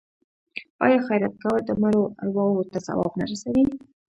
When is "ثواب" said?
2.87-3.11